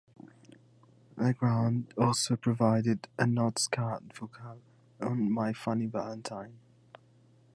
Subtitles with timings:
[1.15, 4.59] Legrand also provided an odd scat vocal
[4.99, 6.57] on "My Funny Valentine".